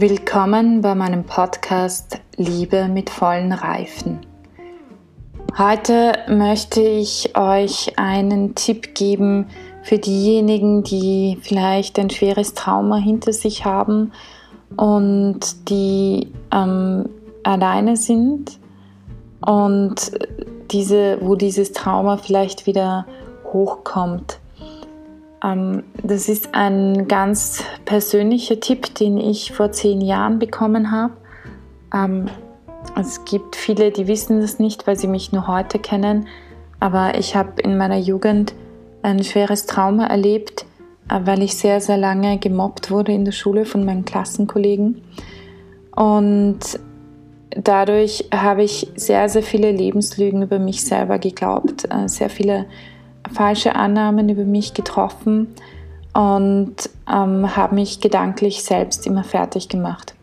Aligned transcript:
Willkommen 0.00 0.80
bei 0.80 0.94
meinem 0.94 1.24
Podcast 1.24 2.20
Liebe 2.38 2.88
mit 2.88 3.10
vollen 3.10 3.52
Reifen. 3.52 4.20
Heute 5.58 6.14
möchte 6.26 6.80
ich 6.80 7.36
euch 7.36 7.98
einen 7.98 8.54
Tipp 8.54 8.94
geben 8.94 9.48
für 9.82 9.98
diejenigen, 9.98 10.84
die 10.84 11.36
vielleicht 11.42 11.98
ein 11.98 12.08
schweres 12.08 12.54
Trauma 12.54 12.96
hinter 12.96 13.34
sich 13.34 13.66
haben 13.66 14.12
und 14.78 15.68
die 15.68 16.32
ähm, 16.50 17.10
alleine 17.42 17.98
sind 17.98 18.58
und 19.44 20.12
diese, 20.70 21.18
wo 21.20 21.34
dieses 21.34 21.72
Trauma 21.72 22.16
vielleicht 22.16 22.64
wieder 22.64 23.04
hochkommt. 23.52 24.39
Ähm, 25.44 25.82
das 26.02 26.28
ist 26.28 26.54
ein 26.54 27.08
ganz 27.08 27.64
persönlicher 27.84 28.60
Tipp, 28.60 28.94
den 28.94 29.18
ich 29.18 29.52
vor 29.52 29.72
zehn 29.72 30.00
Jahren 30.00 30.38
bekommen 30.38 30.90
habe. 30.90 31.14
Ähm, 31.94 32.26
es 32.98 33.24
gibt 33.24 33.56
viele, 33.56 33.90
die 33.90 34.06
wissen 34.06 34.40
das 34.40 34.58
nicht, 34.58 34.86
weil 34.86 34.98
sie 34.98 35.08
mich 35.08 35.32
nur 35.32 35.46
heute 35.46 35.78
kennen. 35.78 36.26
Aber 36.78 37.18
ich 37.18 37.36
habe 37.36 37.60
in 37.62 37.76
meiner 37.76 37.98
Jugend 37.98 38.54
ein 39.02 39.22
schweres 39.22 39.66
Trauma 39.66 40.06
erlebt, 40.06 40.66
äh, 41.08 41.20
weil 41.24 41.42
ich 41.42 41.56
sehr, 41.56 41.80
sehr 41.80 41.96
lange 41.96 42.38
gemobbt 42.38 42.90
wurde 42.90 43.12
in 43.12 43.24
der 43.24 43.32
Schule 43.32 43.64
von 43.64 43.84
meinen 43.84 44.04
Klassenkollegen. 44.04 45.02
Und 45.94 46.58
dadurch 47.50 48.26
habe 48.32 48.62
ich 48.62 48.90
sehr, 48.96 49.28
sehr 49.28 49.42
viele 49.42 49.72
Lebenslügen 49.72 50.42
über 50.42 50.58
mich 50.58 50.84
selber 50.84 51.18
geglaubt, 51.18 51.86
äh, 51.90 52.08
sehr 52.08 52.30
viele 52.30 52.66
falsche 53.32 53.74
Annahmen 53.74 54.28
über 54.28 54.44
mich 54.44 54.74
getroffen 54.74 55.54
und 56.14 56.76
ähm, 57.08 57.56
habe 57.56 57.74
mich 57.74 58.00
gedanklich 58.00 58.62
selbst 58.64 59.06
immer 59.06 59.24
fertig 59.24 59.68
gemacht. 59.68 60.14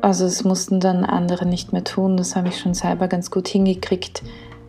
Also 0.00 0.24
es 0.24 0.44
mussten 0.44 0.80
dann 0.80 1.04
andere 1.04 1.46
nicht 1.46 1.72
mehr 1.72 1.84
tun, 1.84 2.16
das 2.16 2.34
habe 2.34 2.48
ich 2.48 2.58
schon 2.58 2.74
selber 2.74 3.08
ganz 3.08 3.30
gut 3.30 3.48
hingekriegt. 3.48 4.22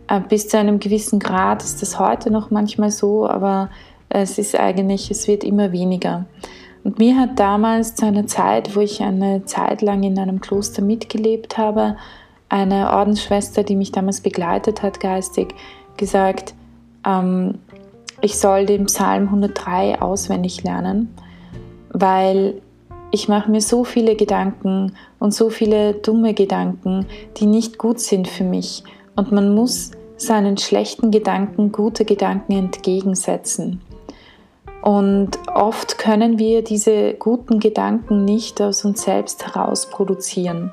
Äh, 0.08 0.20
bis 0.20 0.48
zu 0.48 0.58
einem 0.58 0.78
gewissen 0.78 1.18
Grad 1.18 1.62
ist 1.62 1.82
das 1.82 1.98
heute 1.98 2.30
noch 2.30 2.50
manchmal 2.50 2.90
so, 2.90 3.28
aber 3.28 3.70
es 4.08 4.38
ist 4.38 4.58
eigentlich, 4.58 5.10
es 5.10 5.26
wird 5.26 5.42
immer 5.42 5.72
weniger. 5.72 6.26
Und 6.84 6.98
mir 6.98 7.16
hat 7.16 7.38
damals 7.38 7.94
zu 7.94 8.06
einer 8.06 8.26
Zeit, 8.26 8.76
wo 8.76 8.80
ich 8.80 9.02
eine 9.02 9.44
Zeit 9.44 9.82
lang 9.82 10.02
in 10.02 10.18
einem 10.18 10.40
Kloster 10.40 10.82
mitgelebt 10.82 11.58
habe, 11.58 11.96
eine 12.48 12.92
Ordensschwester, 12.92 13.64
die 13.64 13.74
mich 13.74 13.90
damals 13.90 14.20
begleitet 14.20 14.82
hat 14.82 15.00
geistig, 15.00 15.54
gesagt, 15.96 16.54
ähm, 17.06 17.58
ich 18.20 18.38
soll 18.38 18.66
den 18.66 18.86
Psalm 18.86 19.24
103 19.24 20.00
auswendig 20.00 20.62
lernen, 20.64 21.14
weil 21.90 22.62
ich 23.10 23.28
mache 23.28 23.50
mir 23.50 23.60
so 23.60 23.84
viele 23.84 24.16
Gedanken 24.16 24.96
und 25.18 25.32
so 25.32 25.50
viele 25.50 25.94
dumme 25.94 26.34
Gedanken, 26.34 27.06
die 27.36 27.46
nicht 27.46 27.78
gut 27.78 28.00
sind 28.00 28.26
für 28.26 28.44
mich. 28.44 28.82
Und 29.14 29.30
man 29.30 29.54
muss 29.54 29.92
seinen 30.16 30.56
schlechten 30.56 31.10
Gedanken 31.10 31.70
gute 31.70 32.04
Gedanken 32.04 32.52
entgegensetzen. 32.52 33.80
Und 34.82 35.38
oft 35.54 35.98
können 35.98 36.38
wir 36.38 36.62
diese 36.62 37.14
guten 37.14 37.58
Gedanken 37.58 38.24
nicht 38.24 38.60
aus 38.60 38.84
uns 38.84 39.02
selbst 39.02 39.46
heraus 39.46 39.88
produzieren. 39.88 40.72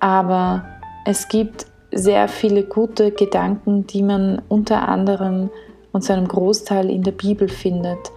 Aber 0.00 0.64
es 1.06 1.28
gibt 1.28 1.66
sehr 1.92 2.28
viele 2.28 2.64
gute 2.64 3.10
Gedanken, 3.10 3.86
die 3.86 4.02
man 4.02 4.42
unter 4.48 4.88
anderem 4.88 5.50
und 5.92 6.02
zu 6.02 6.12
einem 6.12 6.26
Großteil 6.26 6.90
in 6.90 7.02
der 7.02 7.12
Bibel 7.12 7.48
findet. 7.48 8.10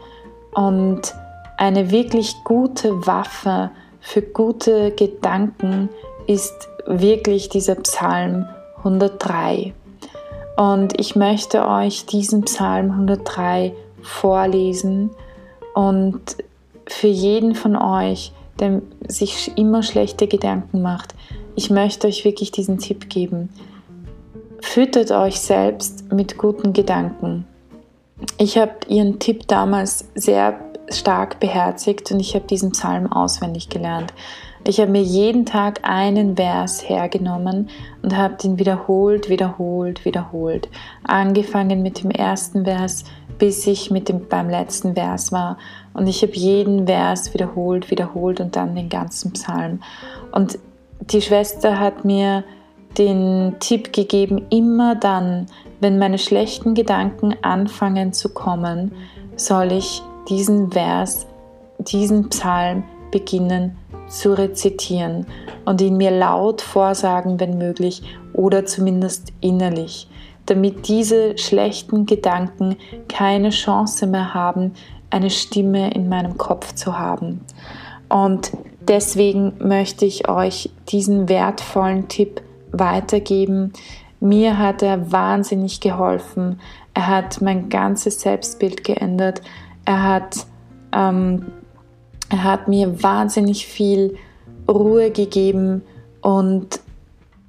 Und 0.53 1.13
eine 1.57 1.91
wirklich 1.91 2.35
gute 2.43 3.05
Waffe 3.05 3.71
für 3.99 4.21
gute 4.21 4.91
Gedanken 4.91 5.89
ist 6.27 6.69
wirklich 6.85 7.49
dieser 7.49 7.75
Psalm 7.75 8.45
103. 8.77 9.73
Und 10.57 10.99
ich 10.99 11.15
möchte 11.15 11.67
euch 11.67 12.05
diesen 12.05 12.43
Psalm 12.43 12.91
103 12.91 13.73
vorlesen 14.01 15.09
und 15.73 16.21
für 16.87 17.07
jeden 17.07 17.55
von 17.55 17.75
euch, 17.75 18.31
der 18.59 18.81
sich 19.07 19.57
immer 19.57 19.83
schlechte 19.83 20.27
Gedanken 20.27 20.81
macht, 20.81 21.15
ich 21.55 21.69
möchte 21.69 22.07
euch 22.07 22.25
wirklich 22.25 22.51
diesen 22.51 22.77
Tipp 22.77 23.09
geben. 23.09 23.49
Füttert 24.61 25.11
euch 25.11 25.39
selbst 25.39 26.11
mit 26.11 26.37
guten 26.37 26.73
Gedanken. 26.73 27.45
Ich 28.37 28.57
habe 28.57 28.73
ihren 28.87 29.19
Tipp 29.19 29.47
damals 29.47 30.05
sehr 30.15 30.59
stark 30.89 31.39
beherzigt 31.39 32.11
und 32.11 32.19
ich 32.19 32.35
habe 32.35 32.47
diesen 32.47 32.71
Psalm 32.71 33.11
auswendig 33.11 33.69
gelernt. 33.69 34.13
Ich 34.67 34.79
habe 34.79 34.91
mir 34.91 35.01
jeden 35.01 35.45
Tag 35.45 35.81
einen 35.83 36.35
Vers 36.35 36.89
hergenommen 36.89 37.69
und 38.01 38.17
habe 38.17 38.35
den 38.35 38.57
wiederholt, 38.57 39.29
wiederholt, 39.29 40.05
wiederholt. 40.05 40.69
Angefangen 41.03 41.83
mit 41.83 42.03
dem 42.03 42.09
ersten 42.09 42.65
Vers, 42.65 43.03
bis 43.37 43.67
ich 43.67 43.91
mit 43.91 44.09
dem, 44.09 44.27
beim 44.27 44.49
letzten 44.49 44.95
Vers 44.95 45.31
war. 45.31 45.57
Und 45.93 46.07
ich 46.07 46.23
habe 46.23 46.33
jeden 46.33 46.87
Vers 46.87 47.33
wiederholt, 47.35 47.91
wiederholt 47.91 48.39
und 48.39 48.55
dann 48.55 48.75
den 48.75 48.89
ganzen 48.89 49.33
Psalm. 49.33 49.81
Und 50.31 50.57
die 50.99 51.21
Schwester 51.21 51.79
hat 51.79 52.05
mir 52.05 52.43
den 52.97 53.55
Tipp 53.59 53.93
gegeben, 53.93 54.45
immer 54.49 54.95
dann, 54.95 55.47
wenn 55.81 55.99
meine 55.99 56.17
schlechten 56.17 56.73
Gedanken 56.73 57.35
anfangen 57.41 58.13
zu 58.13 58.29
kommen, 58.29 58.91
soll 59.35 59.71
ich 59.71 60.01
diesen 60.29 60.71
Vers, 60.71 61.27
diesen 61.79 62.29
Psalm 62.29 62.83
beginnen 63.11 63.77
zu 64.07 64.37
rezitieren 64.37 65.25
und 65.65 65.81
ihn 65.81 65.97
mir 65.97 66.11
laut 66.11 66.61
vorsagen, 66.61 67.39
wenn 67.39 67.57
möglich, 67.57 68.01
oder 68.33 68.65
zumindest 68.65 69.31
innerlich, 69.41 70.07
damit 70.45 70.87
diese 70.87 71.37
schlechten 71.37 72.05
Gedanken 72.05 72.75
keine 73.07 73.49
Chance 73.49 74.07
mehr 74.07 74.33
haben, 74.33 74.73
eine 75.09 75.29
Stimme 75.29 75.91
in 75.91 76.09
meinem 76.09 76.37
Kopf 76.37 76.73
zu 76.75 76.99
haben. 76.99 77.41
Und 78.09 78.51
deswegen 78.87 79.53
möchte 79.59 80.05
ich 80.05 80.27
euch 80.29 80.69
diesen 80.89 81.29
wertvollen 81.29 82.07
Tipp 82.07 82.41
weitergeben. 82.71 83.73
Mir 84.19 84.57
hat 84.57 84.81
er 84.81 85.11
wahnsinnig 85.11 85.81
geholfen. 85.81 86.59
Er 86.93 87.07
hat 87.07 87.41
mein 87.41 87.69
ganzes 87.69 88.21
Selbstbild 88.21 88.83
geändert. 88.83 89.41
Er 89.85 90.03
hat, 90.03 90.45
ähm, 90.91 91.45
er 92.29 92.43
hat 92.43 92.67
mir 92.67 93.03
wahnsinnig 93.03 93.67
viel 93.67 94.17
Ruhe 94.67 95.11
gegeben 95.11 95.83
und 96.21 96.79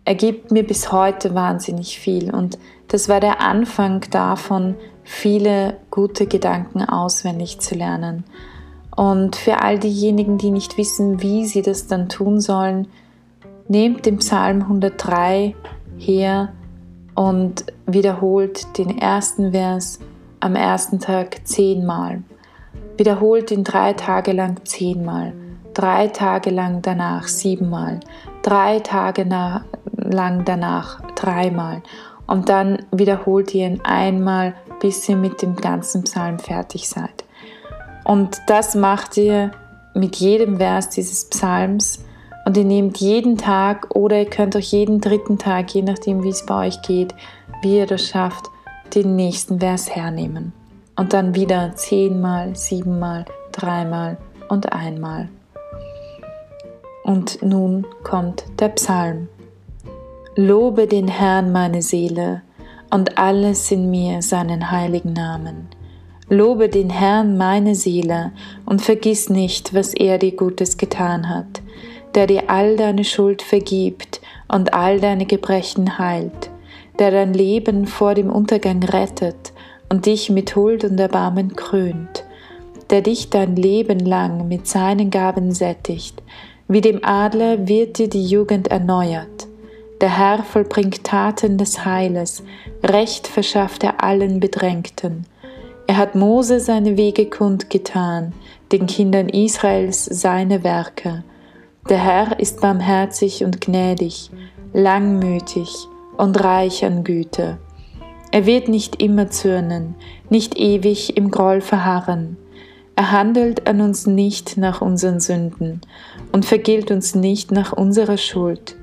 er 0.04 0.14
gibt 0.14 0.50
mir 0.50 0.64
bis 0.64 0.92
heute 0.92 1.34
wahnsinnig 1.34 1.98
viel. 1.98 2.32
Und 2.32 2.58
das 2.88 3.08
war 3.08 3.20
der 3.20 3.40
Anfang 3.40 4.04
davon, 4.10 4.76
viele 5.02 5.78
gute 5.90 6.26
Gedanken 6.26 6.82
auswendig 6.82 7.60
zu 7.60 7.74
lernen. 7.74 8.24
Und 8.96 9.36
für 9.36 9.60
all 9.60 9.78
diejenigen, 9.78 10.38
die 10.38 10.50
nicht 10.50 10.78
wissen, 10.78 11.22
wie 11.22 11.44
sie 11.44 11.62
das 11.62 11.86
dann 11.86 12.08
tun 12.08 12.40
sollen, 12.40 12.88
nehmt 13.68 14.06
den 14.06 14.16
Psalm 14.18 14.62
103 14.62 15.54
her 15.98 16.52
und 17.14 17.66
wiederholt 17.86 18.78
den 18.78 18.98
ersten 18.98 19.52
Vers 19.52 19.98
am 20.40 20.56
ersten 20.56 20.98
Tag 20.98 21.46
zehnmal. 21.46 22.22
Wiederholt 22.96 23.50
ihn 23.50 23.64
drei 23.64 23.92
Tage 23.92 24.32
lang 24.32 24.64
zehnmal, 24.64 25.34
drei 25.74 26.08
Tage 26.08 26.50
lang 26.50 26.80
danach 26.80 27.28
siebenmal, 27.28 28.00
drei 28.42 28.80
Tage 28.80 29.24
lang 29.24 30.44
danach 30.44 31.02
dreimal 31.14 31.82
und 32.26 32.48
dann 32.48 32.78
wiederholt 32.92 33.54
ihr 33.54 33.66
ihn 33.66 33.80
einmal, 33.84 34.54
bis 34.80 35.06
ihr 35.08 35.16
mit 35.16 35.42
dem 35.42 35.56
ganzen 35.56 36.04
Psalm 36.04 36.38
fertig 36.38 36.88
seid. 36.88 37.25
Und 38.06 38.40
das 38.46 38.76
macht 38.76 39.16
ihr 39.16 39.50
mit 39.92 40.14
jedem 40.14 40.58
Vers 40.58 40.90
dieses 40.90 41.28
Psalms 41.28 42.04
und 42.44 42.56
ihr 42.56 42.64
nehmt 42.64 42.98
jeden 42.98 43.36
Tag 43.36 43.96
oder 43.96 44.20
ihr 44.20 44.30
könnt 44.30 44.56
auch 44.56 44.60
jeden 44.60 45.00
dritten 45.00 45.38
Tag, 45.38 45.74
je 45.74 45.82
nachdem 45.82 46.22
wie 46.22 46.28
es 46.28 46.46
bei 46.46 46.68
euch 46.68 46.80
geht, 46.82 47.16
wie 47.62 47.78
ihr 47.78 47.86
das 47.86 48.06
schafft, 48.06 48.44
den 48.94 49.16
nächsten 49.16 49.58
Vers 49.58 49.90
hernehmen. 49.90 50.52
Und 50.94 51.14
dann 51.14 51.34
wieder 51.34 51.74
zehnmal, 51.74 52.54
siebenmal, 52.54 53.24
dreimal 53.50 54.18
und 54.48 54.72
einmal. 54.72 55.28
Und 57.02 57.42
nun 57.42 57.88
kommt 58.04 58.44
der 58.60 58.68
Psalm. 58.68 59.26
Lobe 60.36 60.86
den 60.86 61.08
Herrn 61.08 61.50
meine 61.50 61.82
Seele 61.82 62.42
und 62.90 63.18
alles 63.18 63.68
in 63.72 63.90
mir 63.90 64.22
seinen 64.22 64.70
heiligen 64.70 65.12
Namen. 65.12 65.68
Lobe 66.28 66.68
den 66.68 66.90
Herrn 66.90 67.36
meine 67.36 67.74
Seele 67.74 68.32
und 68.64 68.82
vergiss 68.82 69.28
nicht, 69.28 69.74
was 69.74 69.94
er 69.94 70.18
dir 70.18 70.34
Gutes 70.34 70.76
getan 70.76 71.28
hat 71.28 71.62
der 72.16 72.26
dir 72.26 72.44
all 72.48 72.76
deine 72.76 73.04
Schuld 73.04 73.42
vergibt 73.42 74.20
und 74.48 74.72
all 74.72 74.98
deine 74.98 75.26
Gebrechen 75.26 75.98
heilt, 75.98 76.50
der 76.98 77.10
dein 77.10 77.34
Leben 77.34 77.86
vor 77.86 78.14
dem 78.14 78.30
Untergang 78.30 78.82
rettet 78.82 79.52
und 79.90 80.06
dich 80.06 80.30
mit 80.30 80.56
Huld 80.56 80.82
und 80.82 80.98
Erbarmen 80.98 81.54
krönt, 81.54 82.24
der 82.88 83.02
dich 83.02 83.28
dein 83.28 83.54
Leben 83.54 84.00
lang 84.00 84.48
mit 84.48 84.66
seinen 84.66 85.10
Gaben 85.10 85.52
sättigt. 85.52 86.22
Wie 86.68 86.80
dem 86.80 87.04
Adler 87.04 87.68
wird 87.68 87.98
dir 87.98 88.08
die 88.08 88.24
Jugend 88.24 88.68
erneuert. 88.68 89.46
Der 90.00 90.18
Herr 90.18 90.42
vollbringt 90.42 91.04
Taten 91.04 91.58
des 91.58 91.84
Heiles, 91.84 92.42
Recht 92.82 93.26
verschafft 93.26 93.84
er 93.84 94.02
allen 94.02 94.40
Bedrängten. 94.40 95.26
Er 95.88 95.96
hat 95.96 96.14
Mose 96.16 96.58
seine 96.58 96.96
Wege 96.96 97.26
kundgetan, 97.26 98.32
den 98.72 98.86
Kindern 98.86 99.28
Israels 99.28 100.04
seine 100.04 100.64
Werke. 100.64 101.22
Der 101.88 101.98
Herr 101.98 102.40
ist 102.40 102.60
barmherzig 102.60 103.44
und 103.44 103.60
gnädig, 103.60 104.30
langmütig 104.72 105.68
und 106.16 106.42
reich 106.42 106.84
an 106.84 107.04
Güte. 107.04 107.58
Er 108.32 108.46
wird 108.46 108.66
nicht 108.68 109.00
immer 109.00 109.30
zürnen, 109.30 109.94
nicht 110.28 110.58
ewig 110.58 111.16
im 111.16 111.30
Groll 111.30 111.60
verharren. 111.60 112.36
Er 112.96 113.12
handelt 113.12 113.68
an 113.68 113.80
uns 113.80 114.06
nicht 114.06 114.56
nach 114.56 114.80
unseren 114.80 115.20
Sünden 115.20 115.82
und 116.32 116.44
vergilt 116.44 116.90
uns 116.90 117.14
nicht 117.14 117.52
nach 117.52 117.72
unserer 117.72 118.16
Schuld. 118.16 118.76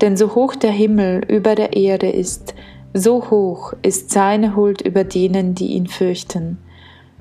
Denn 0.00 0.16
so 0.16 0.34
hoch 0.34 0.54
der 0.54 0.70
Himmel 0.70 1.22
über 1.28 1.54
der 1.54 1.76
Erde 1.76 2.08
ist, 2.08 2.54
so 2.94 3.30
hoch 3.30 3.74
ist 3.82 4.10
seine 4.10 4.56
Huld 4.56 4.80
über 4.80 5.04
denen, 5.04 5.54
die 5.54 5.68
ihn 5.68 5.86
fürchten. 5.86 6.58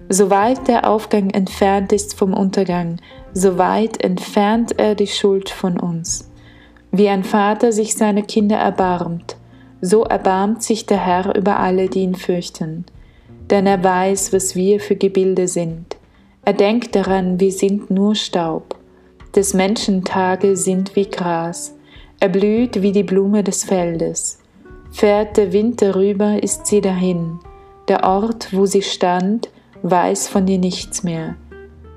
So 0.09 0.29
weit 0.29 0.67
der 0.67 0.89
Aufgang 0.89 1.29
entfernt 1.31 1.91
ist 1.91 2.15
vom 2.15 2.33
Untergang, 2.33 2.97
so 3.33 3.57
weit 3.57 4.01
entfernt 4.01 4.79
er 4.79 4.95
die 4.95 5.07
Schuld 5.07 5.49
von 5.49 5.79
uns. 5.79 6.31
Wie 6.91 7.09
ein 7.09 7.25
Vater 7.25 7.73
sich 7.73 7.95
seiner 7.95 8.21
Kinder 8.21 8.55
erbarmt, 8.55 9.35
so 9.81 10.03
erbarmt 10.03 10.63
sich 10.63 10.85
der 10.85 11.05
Herr 11.05 11.35
über 11.35 11.59
alle, 11.59 11.89
die 11.89 12.01
ihn 12.01 12.15
fürchten. 12.15 12.85
Denn 13.49 13.67
er 13.67 13.83
weiß, 13.83 14.31
was 14.33 14.55
wir 14.55 14.79
für 14.79 14.95
Gebilde 14.95 15.47
sind. 15.47 15.97
Er 16.43 16.53
denkt 16.53 16.95
daran, 16.95 17.39
wir 17.39 17.51
sind 17.51 17.91
nur 17.91 18.15
Staub. 18.15 18.75
Des 19.35 19.53
Menschen 19.53 20.05
Tage 20.05 20.55
sind 20.55 20.95
wie 20.95 21.09
Gras. 21.09 21.75
Er 22.19 22.29
blüht 22.29 22.81
wie 22.81 22.93
die 22.93 23.03
Blume 23.03 23.43
des 23.43 23.65
Feldes. 23.65 24.39
Fährt 24.97 25.37
der 25.37 25.53
Wind 25.53 25.83
darüber, 25.83 26.41
ist 26.41 26.65
sie 26.65 26.81
dahin. 26.81 27.37
Der 27.87 28.03
Ort, 28.03 28.51
wo 28.51 28.65
sie 28.65 28.81
stand, 28.81 29.47
weiß 29.83 30.27
von 30.27 30.47
ihr 30.47 30.57
nichts 30.57 31.03
mehr. 31.03 31.35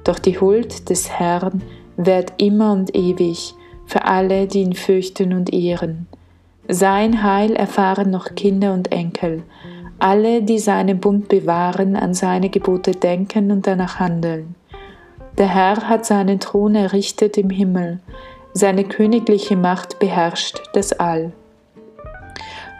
Doch 0.04 0.18
die 0.18 0.38
Huld 0.38 0.90
des 0.90 1.08
Herrn 1.08 1.62
währt 1.96 2.34
immer 2.36 2.74
und 2.74 2.94
ewig 2.94 3.54
für 3.86 4.04
alle, 4.04 4.46
die 4.46 4.60
ihn 4.60 4.74
fürchten 4.74 5.32
und 5.32 5.50
ehren. 5.50 6.08
Sein 6.68 7.22
Heil 7.22 7.56
erfahren 7.56 8.10
noch 8.10 8.34
Kinder 8.34 8.74
und 8.74 8.92
Enkel, 8.92 9.44
alle, 9.98 10.42
die 10.42 10.58
seinen 10.58 11.00
Bund 11.00 11.28
bewahren, 11.28 11.96
an 11.96 12.12
seine 12.12 12.50
Gebote 12.50 12.90
denken 12.90 13.50
und 13.50 13.66
danach 13.66 13.98
handeln. 13.98 14.56
Der 15.38 15.48
Herr 15.48 15.88
hat 15.88 16.04
seinen 16.04 16.38
Thron 16.38 16.74
errichtet 16.74 17.38
im 17.38 17.48
Himmel, 17.48 18.00
seine 18.52 18.84
königliche 18.84 19.56
Macht 19.56 19.98
beherrscht 20.00 20.60
das 20.74 20.92
All. 20.92 21.32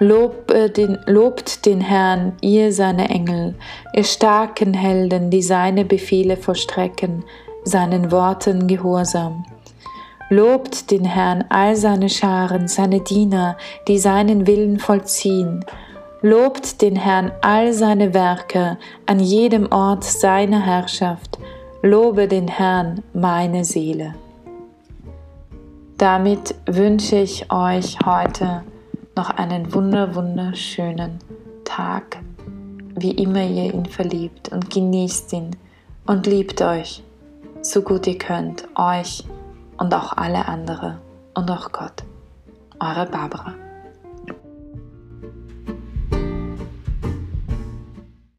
Lob, 0.02 0.50
äh, 0.50 0.70
den, 0.70 0.98
lobt 1.04 1.66
den 1.66 1.82
Herrn, 1.82 2.32
ihr 2.40 2.72
seine 2.72 3.10
Engel, 3.10 3.54
ihr 3.94 4.04
starken 4.04 4.72
Helden, 4.72 5.28
die 5.28 5.42
seine 5.42 5.84
Befehle 5.84 6.38
vollstrecken, 6.38 7.22
seinen 7.64 8.10
Worten 8.10 8.66
gehorsam. 8.66 9.44
Lobt 10.30 10.90
den 10.90 11.04
Herrn 11.04 11.44
all 11.50 11.76
seine 11.76 12.08
Scharen, 12.08 12.66
seine 12.66 13.00
Diener, 13.00 13.58
die 13.88 13.98
seinen 13.98 14.46
Willen 14.46 14.78
vollziehen. 14.78 15.66
Lobt 16.22 16.80
den 16.80 16.96
Herrn 16.96 17.32
all 17.42 17.74
seine 17.74 18.14
Werke, 18.14 18.78
an 19.04 19.20
jedem 19.20 19.70
Ort 19.70 20.04
seiner 20.04 20.64
Herrschaft. 20.64 21.38
Lobe 21.82 22.26
den 22.26 22.48
Herrn, 22.48 23.02
meine 23.12 23.64
Seele. 23.66 24.14
Damit 25.98 26.54
wünsche 26.64 27.16
ich 27.16 27.52
euch 27.52 27.98
heute 28.06 28.62
noch 29.16 29.30
einen 29.30 29.72
wunder 29.74 30.14
wunderschönen 30.14 31.18
Tag, 31.64 32.18
wie 32.96 33.12
immer 33.12 33.44
ihr 33.44 33.72
ihn 33.72 33.86
verliebt 33.86 34.50
und 34.50 34.70
genießt 34.70 35.32
ihn 35.32 35.56
und 36.06 36.26
liebt 36.26 36.62
euch 36.62 37.02
so 37.62 37.82
gut 37.82 38.06
ihr 38.06 38.18
könnt, 38.18 38.66
euch 38.74 39.24
und 39.76 39.92
auch 39.94 40.16
alle 40.16 40.46
andere 40.46 40.98
und 41.34 41.50
auch 41.50 41.72
Gott. 41.72 42.04
Eure 42.80 43.06
Barbara. 43.06 43.54